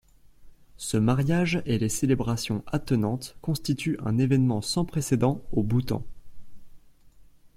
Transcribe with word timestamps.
Ce 0.77 0.97
mariage 0.97 1.61
et 1.67 1.77
les 1.77 1.87
célébrations 1.87 2.63
attenantes 2.65 3.37
constituent 3.39 3.99
un 4.03 4.17
événement 4.17 4.63
sans 4.63 4.83
précédent 4.83 5.43
au 5.51 5.61
Bhoutan. 5.61 6.03